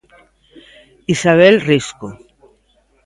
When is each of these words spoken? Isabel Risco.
Isabel 1.13 1.55
Risco. 1.69 2.07